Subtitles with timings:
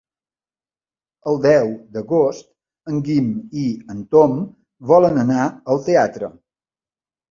[1.31, 1.69] El deu
[1.99, 2.49] d'agost
[2.95, 3.31] en Guim
[3.67, 4.37] i en Tom
[4.97, 6.37] volen anar al teatre.